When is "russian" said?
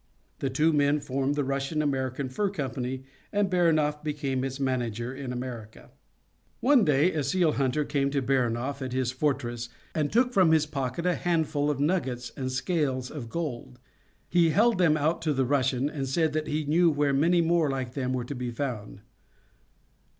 1.43-1.79, 15.45-15.87